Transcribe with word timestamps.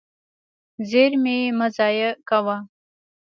زیرمې 0.89 1.37
مه 1.57 1.67
ضایع 1.77 2.09
کوه. 2.29 2.57